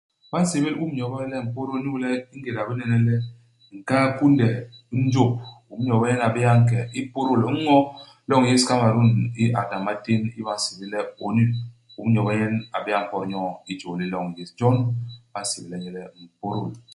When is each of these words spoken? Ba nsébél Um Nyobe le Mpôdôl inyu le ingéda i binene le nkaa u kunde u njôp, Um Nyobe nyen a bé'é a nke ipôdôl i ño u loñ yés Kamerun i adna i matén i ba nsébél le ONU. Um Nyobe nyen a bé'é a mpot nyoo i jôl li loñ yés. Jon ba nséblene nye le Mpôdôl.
Ba 0.31 0.37
nsébél 0.43 0.75
Um 0.83 0.91
Nyobe 0.97 1.19
le 1.31 1.37
Mpôdôl 1.45 1.79
inyu 1.79 1.93
le 2.03 2.09
ingéda 2.35 2.61
i 2.63 2.67
binene 2.67 2.97
le 3.07 3.15
nkaa 3.77 4.05
u 4.09 4.15
kunde 4.17 4.47
u 4.93 4.95
njôp, 5.05 5.31
Um 5.71 5.79
Nyobe 5.85 6.05
nyen 6.09 6.25
a 6.27 6.29
bé'é 6.35 6.47
a 6.51 6.53
nke 6.61 6.77
ipôdôl 6.99 7.41
i 7.49 7.51
ño 7.65 7.77
u 7.83 7.83
loñ 8.29 8.43
yés 8.49 8.63
Kamerun 8.69 9.11
i 9.41 9.43
adna 9.59 9.77
i 9.81 9.85
matén 9.85 10.21
i 10.39 10.41
ba 10.47 10.53
nsébél 10.57 10.89
le 10.93 10.99
ONU. 11.25 11.43
Um 11.99 12.07
Nyobe 12.13 12.31
nyen 12.39 12.55
a 12.77 12.79
bé'é 12.85 12.95
a 12.97 13.01
mpot 13.03 13.23
nyoo 13.31 13.49
i 13.71 13.73
jôl 13.81 13.95
li 13.99 14.05
loñ 14.13 14.25
yés. 14.37 14.49
Jon 14.59 14.77
ba 15.31 15.39
nséblene 15.45 15.77
nye 15.81 15.89
le 15.95 16.01
Mpôdôl. 16.33 16.69